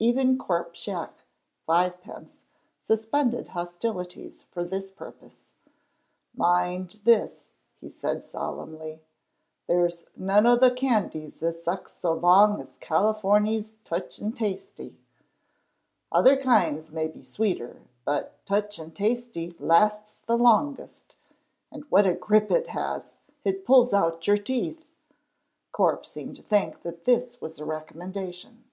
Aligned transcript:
Even 0.00 0.36
Corp 0.36 0.74
Shiach 0.74 1.12
(five 1.64 2.00
pence) 2.00 2.42
suspended 2.80 3.46
hostilities 3.46 4.42
for 4.50 4.64
this 4.64 4.90
purpose. 4.90 5.52
"Mind 6.34 6.98
this," 7.04 7.50
he 7.80 7.88
said 7.88 8.24
solemnly, 8.24 9.00
"there's 9.68 10.06
none 10.16 10.44
o' 10.44 10.56
the 10.56 10.72
candies 10.72 11.40
as 11.40 11.62
sucks 11.62 11.92
so 11.96 12.12
long 12.14 12.60
as 12.60 12.78
Californy's 12.78 13.76
Teuch 13.84 14.18
and 14.18 14.36
Tasty. 14.36 14.98
Other 16.10 16.36
kinds 16.36 16.90
may 16.90 17.06
be 17.06 17.22
sweeter, 17.22 17.82
but 18.04 18.44
Teuch 18.44 18.80
and 18.80 18.92
Tasty 18.92 19.54
lasts 19.60 20.18
the 20.18 20.36
longest, 20.36 21.14
and 21.70 21.84
what 21.90 22.08
a 22.08 22.14
grip 22.14 22.50
it 22.50 22.70
has! 22.70 23.18
It 23.44 23.64
pulls 23.64 23.94
out 23.94 24.26
your 24.26 24.36
teeth!" 24.36 24.84
Corp 25.70 26.04
seemed 26.04 26.34
to 26.34 26.42
think 26.42 26.80
that 26.80 27.04
this 27.04 27.40
was 27.40 27.60
a 27.60 27.64
recommendation. 27.64 28.64